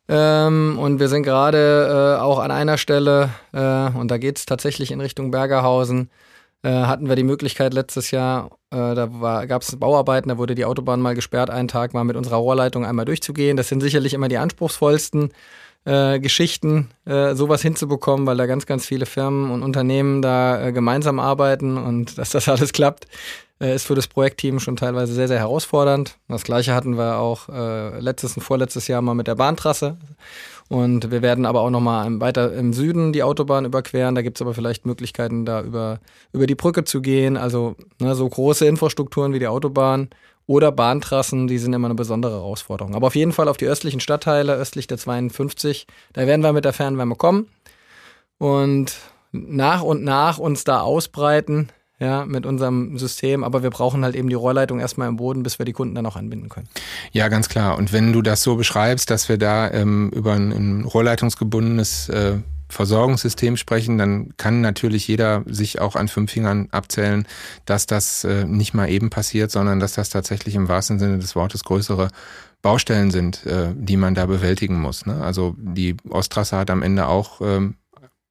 [0.09, 4.47] Ähm, und wir sind gerade äh, auch an einer Stelle, äh, und da geht es
[4.47, 6.09] tatsächlich in Richtung Bergerhausen,
[6.63, 10.65] äh, hatten wir die Möglichkeit letztes Jahr, äh, da gab es Bauarbeiten, da wurde die
[10.65, 13.57] Autobahn mal gesperrt, einen Tag mal mit unserer Rohrleitung einmal durchzugehen.
[13.59, 15.31] Das sind sicherlich immer die anspruchsvollsten
[15.85, 20.73] äh, Geschichten, äh, sowas hinzubekommen, weil da ganz, ganz viele Firmen und Unternehmen da äh,
[20.73, 23.07] gemeinsam arbeiten und dass das alles klappt,
[23.61, 26.19] äh, ist für das Projektteam schon teilweise sehr, sehr herausfordernd.
[26.29, 29.97] Das gleiche hatten wir auch äh, letztes und vorletztes Jahr mal mit der Bahntrasse.
[30.69, 34.15] Und wir werden aber auch nochmal weiter im Süden die Autobahn überqueren.
[34.15, 36.01] Da gibt es aber vielleicht Möglichkeiten, da über,
[36.33, 37.39] über die Brücke zu gehen.
[37.39, 40.11] Also ne, so große Infrastrukturen wie die Autobahn
[40.49, 42.95] oder Bahntrassen, die sind immer eine besondere Herausforderung.
[42.95, 46.65] Aber auf jeden Fall auf die östlichen Stadtteile, östlich der 52, da werden wir mit
[46.65, 47.49] der Fernwärme kommen
[48.39, 48.97] und
[49.31, 51.69] nach und nach uns da ausbreiten,
[52.01, 55.59] ja, mit unserem System, aber wir brauchen halt eben die Rohrleitung erstmal im Boden, bis
[55.59, 56.69] wir die Kunden dann auch anbinden können.
[57.13, 57.77] Ja, ganz klar.
[57.77, 62.39] Und wenn du das so beschreibst, dass wir da ähm, über ein, ein rohrleitungsgebundenes äh,
[62.69, 67.27] Versorgungssystem sprechen, dann kann natürlich jeder sich auch an fünf Fingern abzählen,
[67.65, 71.35] dass das äh, nicht mal eben passiert, sondern dass das tatsächlich im wahrsten Sinne des
[71.35, 72.09] Wortes größere
[72.61, 75.07] Baustellen sind, äh, die man da bewältigen muss.
[75.07, 75.23] Ne?
[75.23, 77.77] Also die Osttrasse hat am Ende auch ähm,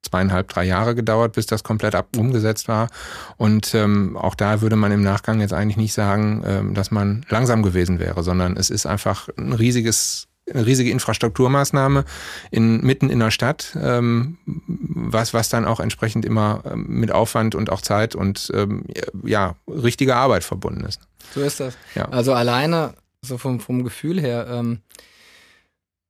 [0.04, 2.89] zweieinhalb, drei Jahre gedauert, bis das komplett umgesetzt war.
[3.38, 7.26] Und ähm, auch da würde man im Nachgang jetzt eigentlich nicht sagen, ähm, dass man
[7.30, 12.06] langsam gewesen wäre, sondern es ist einfach ein riesiges eine riesige Infrastrukturmaßnahme
[12.52, 17.56] in, mitten in der Stadt, ähm, was, was dann auch entsprechend immer ähm, mit Aufwand
[17.56, 18.86] und auch Zeit und ähm,
[19.24, 21.02] ja, richtige Arbeit verbunden ist.
[21.34, 21.78] So ist das.
[21.96, 22.06] Ja.
[22.10, 24.80] Also alleine, so vom, vom Gefühl her, ähm,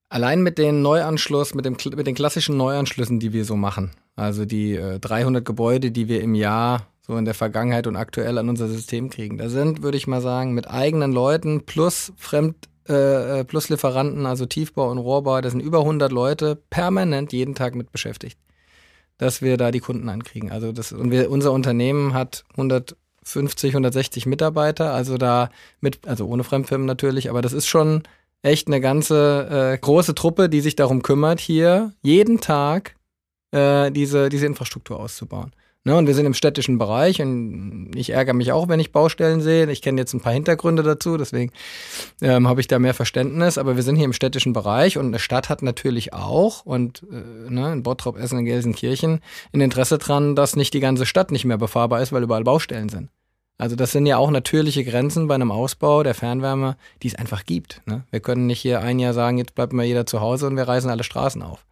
[0.09, 4.45] allein mit den Neuanschluss, mit, dem, mit den klassischen Neuanschlüssen, die wir so machen, also
[4.45, 8.49] die äh, 300 Gebäude, die wir im Jahr so in der Vergangenheit und aktuell an
[8.49, 12.55] unser System kriegen, da sind, würde ich mal sagen, mit eigenen Leuten plus fremd
[12.89, 17.55] äh, äh, plus Lieferanten, also Tiefbau und Rohrbau, da sind über 100 Leute permanent jeden
[17.55, 18.37] Tag mit beschäftigt,
[19.17, 20.51] dass wir da die Kunden ankriegen.
[20.51, 25.49] Also das, und wir, unser Unternehmen hat 150, 160 Mitarbeiter, also da
[25.81, 28.03] mit, also ohne Fremdfirmen natürlich, aber das ist schon
[28.41, 32.95] echt eine ganze äh, große Truppe, die sich darum kümmert, hier jeden Tag
[33.51, 35.51] äh, diese, diese Infrastruktur auszubauen.
[35.87, 39.39] Ne, und wir sind im städtischen Bereich und ich ärgere mich auch, wenn ich Baustellen
[39.39, 39.71] sehe.
[39.71, 41.53] Ich kenne jetzt ein paar Hintergründe dazu, deswegen
[42.21, 43.57] ähm, habe ich da mehr Verständnis.
[43.57, 47.49] Aber wir sind hier im städtischen Bereich und eine Stadt hat natürlich auch und äh,
[47.49, 49.21] ne, in Bottrop, Essen, in Gelsenkirchen
[49.53, 52.89] ein Interesse dran, dass nicht die ganze Stadt nicht mehr befahrbar ist, weil überall Baustellen
[52.89, 53.07] sind.
[53.57, 57.45] Also das sind ja auch natürliche Grenzen bei einem Ausbau der Fernwärme, die es einfach
[57.45, 57.81] gibt.
[57.85, 58.03] Ne?
[58.11, 60.67] Wir können nicht hier ein Jahr sagen, jetzt bleibt mal jeder zu Hause und wir
[60.67, 61.65] reißen alle Straßen auf.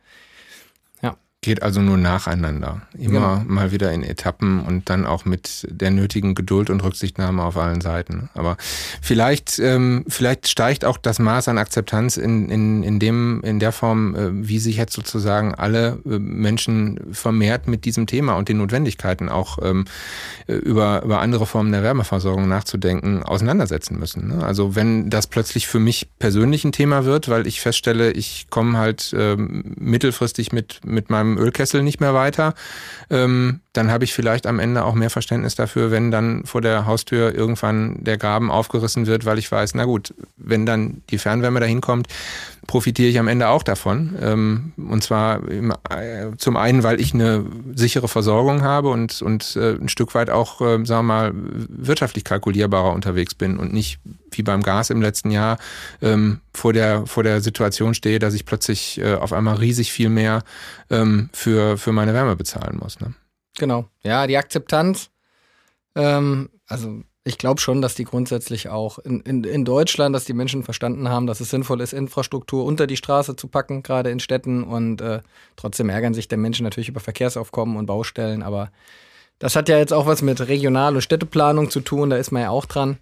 [1.45, 2.81] Geht also nur nacheinander.
[2.97, 3.41] Immer genau.
[3.45, 7.81] mal wieder in Etappen und dann auch mit der nötigen Geduld und Rücksichtnahme auf allen
[7.81, 8.29] Seiten.
[8.33, 8.57] Aber
[8.99, 13.71] vielleicht, ähm, vielleicht steigt auch das Maß an Akzeptanz in, in, in, dem, in der
[13.71, 18.57] Form, äh, wie sich jetzt sozusagen alle äh, Menschen vermehrt mit diesem Thema und den
[18.57, 19.85] Notwendigkeiten auch ähm,
[20.47, 24.29] äh, über, über andere Formen der Wärmeversorgung nachzudenken, auseinandersetzen müssen.
[24.29, 24.43] Ne?
[24.43, 28.79] Also wenn das plötzlich für mich persönlich ein Thema wird, weil ich feststelle, ich komme
[28.79, 32.53] halt ähm, mittelfristig mit, mit meinem dem Ölkessel nicht mehr weiter,
[33.09, 36.85] ähm, dann habe ich vielleicht am Ende auch mehr Verständnis dafür, wenn dann vor der
[36.85, 41.59] Haustür irgendwann der Graben aufgerissen wird, weil ich weiß, na gut, wenn dann die Fernwärme
[41.59, 42.07] dahin kommt,
[42.67, 44.15] profitiere ich am Ende auch davon.
[44.21, 49.55] Ähm, und zwar im, äh, zum einen, weil ich eine sichere Versorgung habe und, und
[49.55, 53.99] äh, ein Stück weit auch, äh, sagen wir mal, wirtschaftlich kalkulierbarer unterwegs bin und nicht
[54.31, 55.57] wie beim Gas im letzten Jahr
[56.01, 60.09] ähm, vor, der, vor der Situation stehe, dass ich plötzlich äh, auf einmal riesig viel
[60.09, 60.43] mehr
[60.89, 62.99] ähm, für, für meine Wärme bezahlen muss.
[62.99, 63.13] Ne?
[63.57, 63.87] Genau.
[64.03, 65.09] Ja, die Akzeptanz,
[65.95, 70.33] ähm, also ich glaube schon, dass die grundsätzlich auch in, in, in Deutschland, dass die
[70.33, 74.19] Menschen verstanden haben, dass es sinnvoll ist, Infrastruktur unter die Straße zu packen, gerade in
[74.19, 74.63] Städten.
[74.63, 75.21] Und äh,
[75.55, 78.43] trotzdem ärgern sich der Menschen natürlich über Verkehrsaufkommen und Baustellen.
[78.43, 78.71] Aber
[79.39, 82.43] das hat ja jetzt auch was mit Regional- und Städteplanung zu tun, da ist man
[82.43, 82.97] ja auch dran.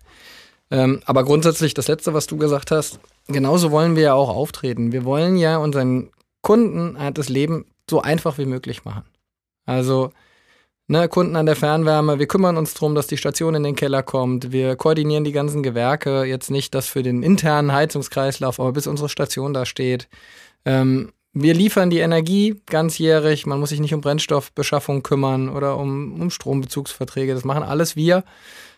[0.72, 4.92] Ähm, aber grundsätzlich, das Letzte, was du gesagt hast, genauso wollen wir ja auch auftreten.
[4.92, 9.06] Wir wollen ja unseren Kunden das Leben so einfach wie möglich machen.
[9.66, 10.12] Also
[10.88, 14.04] ne, Kunden an der Fernwärme, wir kümmern uns darum, dass die Station in den Keller
[14.04, 14.52] kommt.
[14.52, 19.10] Wir koordinieren die ganzen Gewerke, jetzt nicht das für den internen Heizungskreislauf, aber bis unsere
[19.10, 20.08] Station da steht.
[20.66, 23.48] Ähm, wir liefern die Energie ganzjährig.
[23.48, 27.34] Man muss sich nicht um Brennstoffbeschaffung kümmern oder um, um Strombezugsverträge.
[27.34, 28.24] Das machen alles wir.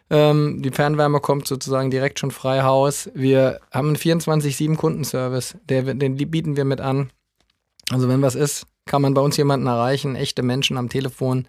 [0.10, 3.10] Ähm, die Fernwärme kommt sozusagen direkt schon frei Haus.
[3.13, 5.58] Wir haben einen 24-7 Kundenservice.
[5.68, 7.12] Der, den bieten wir mit an.
[7.91, 10.15] Also wenn was ist, kann man bei uns jemanden erreichen.
[10.15, 11.48] Echte Menschen am Telefon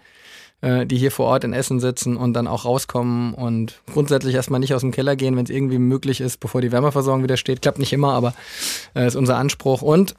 [0.62, 4.60] äh, die hier vor Ort in Essen sitzen und dann auch rauskommen und grundsätzlich erstmal
[4.60, 7.62] nicht aus dem Keller gehen, wenn es irgendwie möglich ist, bevor die Wärmeversorgung wieder steht.
[7.62, 8.34] Klappt nicht immer, aber
[8.94, 9.82] äh, ist unser Anspruch.
[9.82, 10.14] Und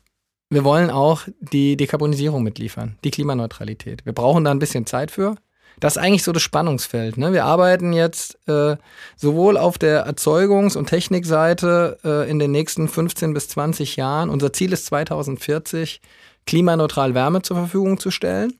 [0.49, 4.05] wir wollen auch die Dekarbonisierung mitliefern, die Klimaneutralität.
[4.05, 5.35] Wir brauchen da ein bisschen Zeit für.
[5.79, 7.17] Das ist eigentlich so das Spannungsfeld.
[7.17, 7.33] Ne?
[7.33, 8.77] Wir arbeiten jetzt äh,
[9.15, 14.29] sowohl auf der Erzeugungs- und Technikseite äh, in den nächsten 15 bis 20 Jahren.
[14.29, 16.01] Unser Ziel ist 2040,
[16.45, 18.53] klimaneutral Wärme zur Verfügung zu stellen.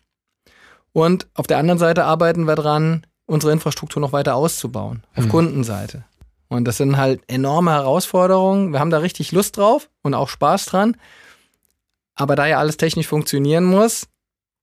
[0.94, 5.30] Und auf der anderen Seite arbeiten wir dran, unsere Infrastruktur noch weiter auszubauen, auf mhm.
[5.30, 6.06] Kundenseite.
[6.50, 8.72] Und das sind halt enorme Herausforderungen.
[8.72, 10.96] Wir haben da richtig Lust drauf und auch Spaß dran.
[12.16, 14.08] Aber da ja alles technisch funktionieren muss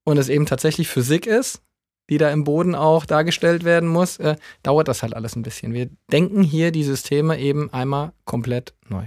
[0.05, 1.61] und es eben tatsächlich Physik ist,
[2.11, 5.73] die da im Boden auch dargestellt werden muss, äh, dauert das halt alles ein bisschen.
[5.73, 9.05] Wir denken hier die Systeme eben einmal komplett neu.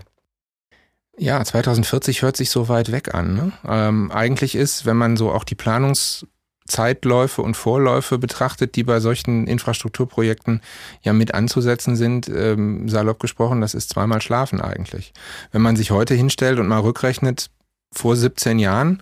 [1.20, 3.34] Ja, 2040 hört sich so weit weg an.
[3.34, 3.52] Ne?
[3.68, 6.26] Ähm, eigentlich ist, wenn man so auch die Planungs-
[6.68, 10.62] Zeitläufe und Vorläufe betrachtet, die bei solchen Infrastrukturprojekten
[11.02, 15.14] ja mit anzusetzen sind, ähm, salopp gesprochen, das ist zweimal Schlafen eigentlich.
[15.52, 17.50] Wenn man sich heute hinstellt und mal rückrechnet,
[17.94, 19.02] vor 17 Jahren,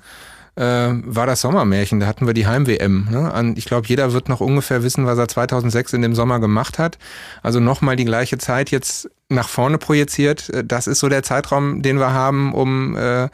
[0.55, 1.99] äh, war das Sommermärchen.
[1.99, 3.07] Da hatten wir die Heim-WM.
[3.11, 3.53] Ne?
[3.57, 6.97] Ich glaube, jeder wird noch ungefähr wissen, was er 2006 in dem Sommer gemacht hat.
[7.43, 10.49] Also nochmal die gleiche Zeit jetzt nach vorne projiziert.
[10.49, 13.29] Äh, das ist so der Zeitraum, den wir haben, um äh,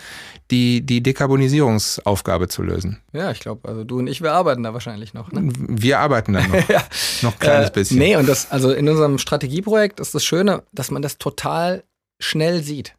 [0.50, 3.02] die, die Dekarbonisierungsaufgabe zu lösen.
[3.14, 5.32] Ja, ich glaube, also du und ich, wir arbeiten da wahrscheinlich noch.
[5.32, 5.52] Ne?
[5.56, 6.54] Wir arbeiten da noch.
[6.70, 6.84] ja.
[7.22, 8.00] Noch ein kleines äh, bisschen.
[8.00, 11.84] Nee, und das, also in unserem Strategieprojekt ist das Schöne, dass man das total
[12.20, 12.96] schnell sieht.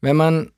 [0.00, 0.52] Wenn man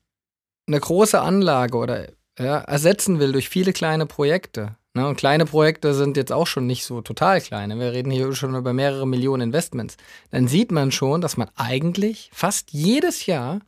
[0.67, 2.07] eine große Anlage oder
[2.39, 4.75] ja, ersetzen will durch viele kleine Projekte.
[4.93, 5.07] Ne?
[5.07, 7.77] Und kleine Projekte sind jetzt auch schon nicht so total kleine.
[7.79, 9.97] Wir reden hier schon über mehrere Millionen Investments.
[10.31, 13.59] Dann sieht man schon, dass man eigentlich fast jedes Jahr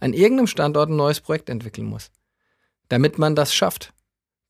[0.00, 2.10] an irgendeinem Standort ein neues Projekt entwickeln muss
[2.90, 3.94] damit man das schafft.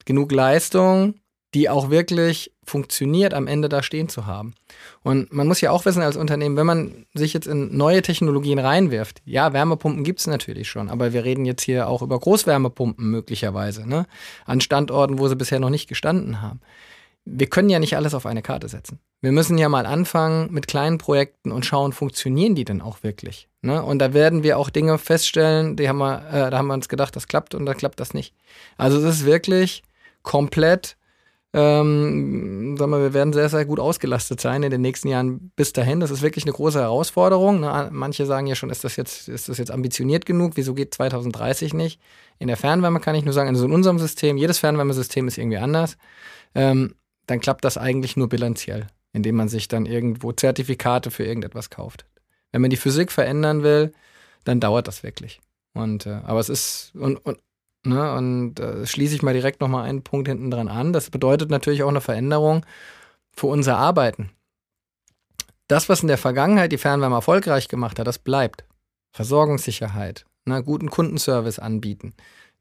[0.05, 1.15] Genug Leistung,
[1.55, 4.55] die auch wirklich funktioniert, am Ende da stehen zu haben.
[5.03, 8.59] Und man muss ja auch wissen als Unternehmen, wenn man sich jetzt in neue Technologien
[8.59, 13.11] reinwirft, ja, Wärmepumpen gibt es natürlich schon, aber wir reden jetzt hier auch über Großwärmepumpen
[13.11, 14.07] möglicherweise, ne?
[14.47, 16.61] an Standorten, wo sie bisher noch nicht gestanden haben
[17.25, 18.99] wir können ja nicht alles auf eine Karte setzen.
[19.21, 23.49] Wir müssen ja mal anfangen mit kleinen Projekten und schauen, funktionieren die denn auch wirklich?
[23.63, 23.83] Ne?
[23.83, 26.89] Und da werden wir auch Dinge feststellen, die haben wir, äh, da haben wir uns
[26.89, 28.35] gedacht, das klappt und da klappt das nicht.
[28.79, 29.83] Also es ist wirklich
[30.23, 30.97] komplett,
[31.53, 35.73] ähm, sagen wir, wir werden sehr, sehr gut ausgelastet sein in den nächsten Jahren bis
[35.73, 35.99] dahin.
[35.99, 37.61] Das ist wirklich eine große Herausforderung.
[37.61, 37.89] Ne?
[37.93, 40.53] Manche sagen ja schon, ist das jetzt, ist das jetzt ambitioniert genug?
[40.55, 42.01] Wieso geht 2030 nicht?
[42.39, 45.59] In der Fernwärme kann ich nur sagen, also in unserem System, jedes Fernwärmesystem ist irgendwie
[45.59, 45.97] anders.
[46.55, 46.95] Ähm,
[47.27, 52.07] dann klappt das eigentlich nur bilanziell, indem man sich dann irgendwo Zertifikate für irgendetwas kauft.
[52.53, 53.93] Wenn man die Physik verändern will,
[54.45, 55.41] dann dauert das wirklich.
[55.75, 57.39] Und äh, aber es ist und, und
[57.85, 60.93] ne, und äh, schließe ich mal direkt nochmal einen Punkt hinten dran an.
[60.93, 62.65] Das bedeutet natürlich auch eine Veränderung
[63.31, 64.31] für unser Arbeiten.
[65.69, 68.65] Das, was in der Vergangenheit die Fernwärme erfolgreich gemacht hat, das bleibt.
[69.13, 72.15] Versorgungssicherheit, ne, guten Kundenservice anbieten,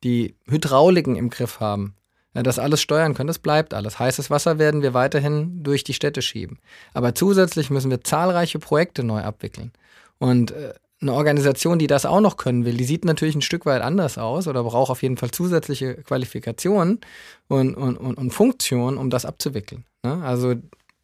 [0.03, 1.95] die Hydrauliken im Griff haben,
[2.33, 3.27] das alles steuern können.
[3.27, 3.99] Das bleibt alles.
[3.99, 6.59] Heißes Wasser werden wir weiterhin durch die Städte schieben.
[6.93, 9.71] Aber zusätzlich müssen wir zahlreiche Projekte neu abwickeln.
[10.19, 13.65] Und äh, eine Organisation, die das auch noch können will, die sieht natürlich ein Stück
[13.65, 16.99] weit anders aus oder braucht auf jeden Fall zusätzliche Qualifikationen
[17.47, 19.85] und, und, und, und Funktionen, um das abzuwickeln.
[20.03, 20.21] Ne?
[20.23, 20.55] Also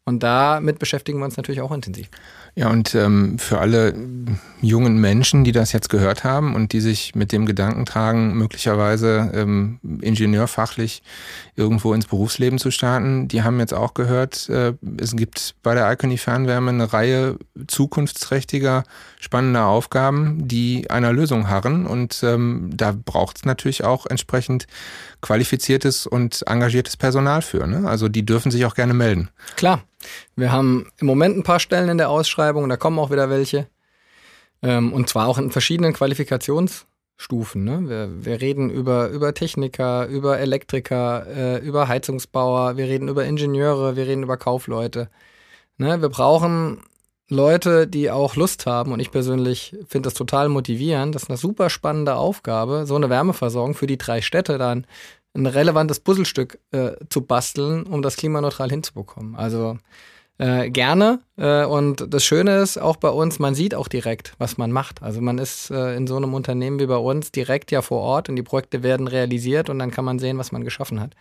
[0.07, 2.09] und damit beschäftigen wir uns natürlich auch intensiv.
[2.57, 3.93] Ja, und ähm, für alle
[4.61, 9.29] jungen Menschen, die das jetzt gehört haben und die sich mit dem Gedanken tragen, möglicherweise
[9.33, 11.03] ähm, ingenieurfachlich
[11.57, 15.91] irgendwo ins Berufsleben zu starten, die haben jetzt auch gehört, äh, es gibt bei der
[15.91, 17.37] Icony Fernwärme eine Reihe
[17.67, 18.85] zukunftsträchtiger,
[19.19, 21.85] spannender Aufgaben, die einer Lösung harren.
[21.85, 24.65] Und ähm, da braucht es natürlich auch entsprechend
[25.19, 27.67] qualifiziertes und engagiertes Personal für.
[27.67, 27.85] Ne?
[27.85, 29.29] Also die dürfen sich auch gerne melden.
[29.57, 29.83] Klar.
[30.35, 33.67] Wir haben im Moment ein paar Stellen in der Ausschreibung, da kommen auch wieder welche.
[34.61, 37.63] Ähm, und zwar auch in verschiedenen Qualifikationsstufen.
[37.63, 37.83] Ne?
[37.87, 43.95] Wir, wir, reden über, über Techniker, über Elektriker, äh, über Heizungsbauer, wir reden über Ingenieure,
[43.95, 45.09] wir reden über Kaufleute.
[45.77, 46.01] Ne?
[46.01, 46.81] Wir brauchen
[47.27, 51.37] Leute, die auch Lust haben, und ich persönlich finde das total motivierend, das ist eine
[51.37, 54.85] super spannende Aufgabe, so eine Wärmeversorgung für die drei Städte dann
[55.35, 59.35] ein relevantes Puzzlestück äh, zu basteln, um das klimaneutral hinzubekommen.
[59.35, 59.77] Also
[60.37, 61.19] äh, gerne.
[61.37, 65.01] Äh, und das Schöne ist auch bei uns, man sieht auch direkt, was man macht.
[65.01, 68.29] Also man ist äh, in so einem Unternehmen wie bei uns direkt ja vor Ort
[68.29, 71.15] und die Projekte werden realisiert und dann kann man sehen, was man geschaffen hat.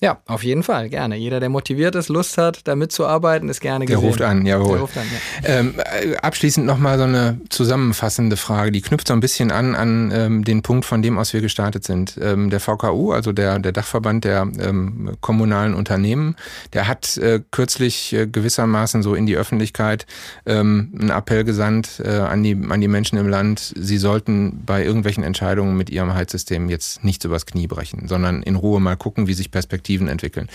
[0.00, 1.16] Ja, auf jeden Fall, gerne.
[1.16, 4.00] Jeder, der motiviert ist, Lust hat, da mitzuarbeiten, ist gerne gesehen.
[4.00, 4.74] Der ruft an, jawohl.
[4.74, 5.06] Der ruft an,
[5.42, 5.48] ja.
[5.48, 10.12] ähm, äh, abschließend nochmal so eine zusammenfassende Frage, die knüpft so ein bisschen an an
[10.14, 12.16] ähm, den Punkt, von dem aus wir gestartet sind.
[12.22, 16.36] Ähm, der VKU, also der, der Dachverband der ähm, kommunalen Unternehmen,
[16.74, 20.06] der hat äh, kürzlich äh, gewissermaßen so in die Öffentlichkeit
[20.46, 24.84] ähm, einen Appell gesandt äh, an, die, an die Menschen im Land, sie sollten bei
[24.84, 29.26] irgendwelchen Entscheidungen mit ihrem Heizsystem jetzt nichts übers Knie brechen, sondern in Ruhe mal gucken,
[29.26, 30.48] wie sich Perspektiven Perspektiven entwickeln.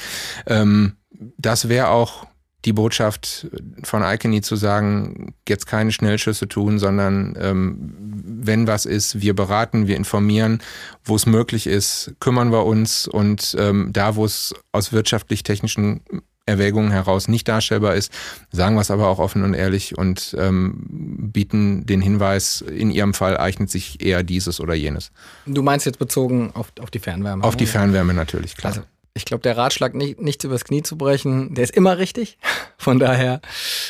[0.45, 0.93] Ähm,
[1.37, 2.25] das wäre auch
[2.65, 3.47] die Botschaft
[3.83, 9.87] von Icony zu sagen, jetzt keine Schnellschüsse tun, sondern ähm, wenn was ist, wir beraten,
[9.87, 10.61] wir informieren,
[11.03, 16.01] wo es möglich ist, kümmern wir uns und ähm, da, wo es aus wirtschaftlich-technischen
[16.45, 18.13] Erwägungen heraus nicht darstellbar ist,
[18.51, 23.13] sagen wir es aber auch offen und ehrlich und ähm, bieten den Hinweis, in Ihrem
[23.13, 25.11] Fall eignet sich eher dieses oder jenes.
[25.45, 27.43] Du meinst jetzt bezogen auf, auf die Fernwärme?
[27.43, 28.73] Auf die Fernwärme natürlich, klar.
[28.73, 32.37] Also ich glaube, der Ratschlag, nicht, nichts übers Knie zu brechen, der ist immer richtig.
[32.77, 33.41] Von daher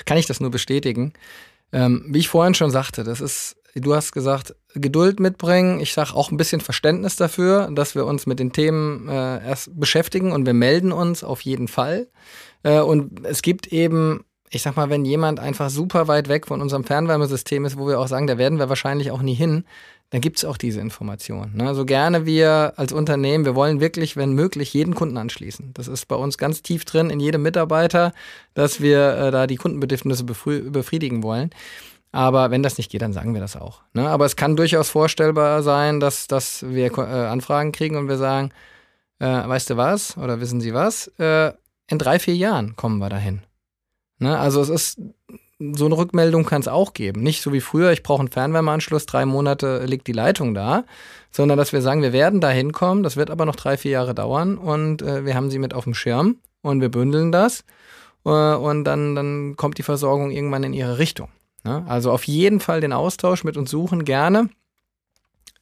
[0.06, 1.14] kann ich das nur bestätigen.
[1.72, 5.80] Ähm, wie ich vorhin schon sagte, das ist, du hast gesagt, Geduld mitbringen.
[5.80, 9.80] Ich sage auch ein bisschen Verständnis dafür, dass wir uns mit den Themen äh, erst
[9.80, 12.08] beschäftigen und wir melden uns auf jeden Fall.
[12.64, 16.62] Äh, und es gibt eben ich sag mal, wenn jemand einfach super weit weg von
[16.62, 19.66] unserem Fernwärmesystem ist, wo wir auch sagen, da werden wir wahrscheinlich auch nie hin,
[20.10, 21.54] dann gibt es auch diese Information.
[21.56, 21.74] Ne?
[21.74, 25.72] So gerne wir als Unternehmen, wir wollen wirklich, wenn möglich, jeden Kunden anschließen.
[25.74, 28.14] Das ist bei uns ganz tief drin in jedem Mitarbeiter,
[28.54, 31.50] dass wir äh, da die Kundenbedürfnisse befriedigen wollen.
[32.12, 33.82] Aber wenn das nicht geht, dann sagen wir das auch.
[33.94, 34.08] Ne?
[34.08, 38.52] Aber es kann durchaus vorstellbar sein, dass, dass wir äh, Anfragen kriegen und wir sagen,
[39.18, 41.08] äh, weißt du was oder wissen Sie was?
[41.18, 41.54] Äh,
[41.88, 43.42] in drei, vier Jahren kommen wir dahin.
[44.20, 44.38] Ne?
[44.38, 45.02] Also es ist
[45.76, 47.22] so eine Rückmeldung kann es auch geben.
[47.22, 50.84] Nicht so wie früher, ich brauche einen Fernwärmeanschluss, drei Monate liegt die Leitung da,
[51.32, 54.14] sondern dass wir sagen, wir werden da hinkommen, das wird aber noch drei, vier Jahre
[54.14, 57.64] dauern und äh, wir haben sie mit auf dem Schirm und wir bündeln das
[58.26, 61.30] äh, und dann, dann kommt die Versorgung irgendwann in ihre Richtung.
[61.64, 61.86] Ne?
[61.88, 64.50] Also auf jeden Fall den Austausch mit uns suchen, gerne.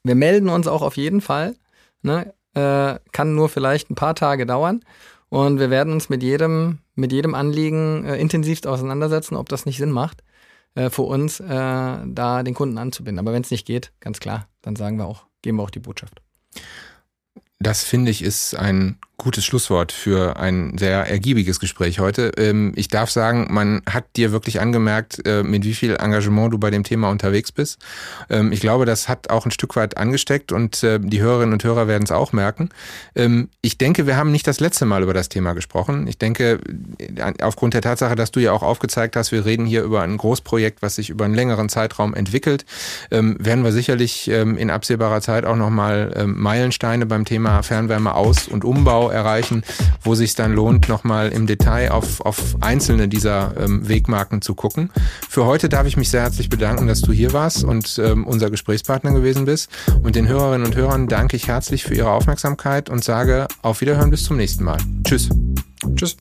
[0.04, 1.56] Wir melden uns auch auf jeden Fall.
[2.02, 2.34] Ne?
[2.54, 4.84] Äh, kann nur vielleicht ein paar Tage dauern.
[5.32, 9.78] Und wir werden uns mit jedem, mit jedem Anliegen äh, intensivst auseinandersetzen, ob das nicht
[9.78, 10.26] Sinn macht,
[10.76, 13.18] äh, für uns äh, da den Kunden anzubinden.
[13.18, 15.80] Aber wenn es nicht geht, ganz klar, dann sagen wir auch, geben wir auch die
[15.80, 16.22] Botschaft.
[17.62, 22.32] Das finde ich ist ein gutes Schlusswort für ein sehr ergiebiges Gespräch heute.
[22.38, 26.58] Ähm, ich darf sagen, man hat dir wirklich angemerkt, äh, mit wie viel Engagement du
[26.58, 27.78] bei dem Thema unterwegs bist.
[28.32, 31.64] Ähm, ich glaube, das hat auch ein Stück weit angesteckt und äh, die Hörerinnen und
[31.64, 32.70] Hörer werden es auch merken.
[33.16, 36.08] Ähm, ich denke, wir haben nicht das letzte Mal über das Thema gesprochen.
[36.08, 36.60] Ich denke,
[36.98, 40.18] äh, aufgrund der Tatsache, dass du ja auch aufgezeigt hast, wir reden hier über ein
[40.18, 42.66] Großprojekt, was sich über einen längeren Zeitraum entwickelt,
[43.10, 49.10] werden wir sicherlich in absehbarer Zeit auch nochmal Meilensteine beim Thema Fernwärme aus- und Umbau
[49.10, 49.64] erreichen,
[50.04, 54.90] wo sich dann lohnt, nochmal im Detail auf, auf einzelne dieser ähm, Wegmarken zu gucken.
[55.30, 58.50] Für heute darf ich mich sehr herzlich bedanken, dass du hier warst und ähm, unser
[58.50, 59.70] Gesprächspartner gewesen bist.
[60.02, 64.10] Und den Hörerinnen und Hörern danke ich herzlich für ihre Aufmerksamkeit und sage auf Wiederhören
[64.10, 64.78] bis zum nächsten Mal.
[65.04, 65.30] Tschüss.
[65.96, 66.18] Tschüss.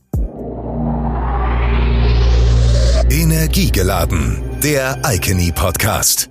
[3.11, 6.29] Energiegeladen, der Icony Podcast.